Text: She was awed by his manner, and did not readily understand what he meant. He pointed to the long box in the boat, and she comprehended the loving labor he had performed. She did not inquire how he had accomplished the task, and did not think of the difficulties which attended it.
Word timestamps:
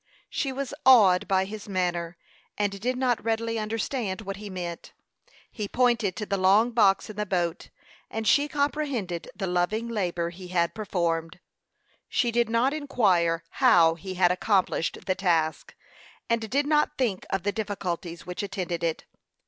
She 0.31 0.51
was 0.51 0.73
awed 0.83 1.27
by 1.27 1.45
his 1.45 1.69
manner, 1.69 2.17
and 2.57 2.79
did 2.81 2.97
not 2.97 3.23
readily 3.23 3.59
understand 3.59 4.21
what 4.21 4.37
he 4.37 4.49
meant. 4.49 4.93
He 5.51 5.67
pointed 5.67 6.15
to 6.15 6.25
the 6.25 6.37
long 6.39 6.71
box 6.71 7.07
in 7.11 7.17
the 7.17 7.25
boat, 7.27 7.69
and 8.09 8.27
she 8.27 8.47
comprehended 8.47 9.29
the 9.35 9.45
loving 9.45 9.87
labor 9.87 10.31
he 10.31 10.47
had 10.47 10.73
performed. 10.73 11.39
She 12.09 12.31
did 12.31 12.49
not 12.49 12.73
inquire 12.73 13.43
how 13.61 13.93
he 13.93 14.15
had 14.15 14.31
accomplished 14.31 15.05
the 15.05 15.13
task, 15.13 15.75
and 16.27 16.49
did 16.49 16.65
not 16.65 16.97
think 16.97 17.27
of 17.29 17.43
the 17.43 17.51
difficulties 17.51 18.25
which 18.25 18.41
attended 18.41 18.83
it. 18.83 19.05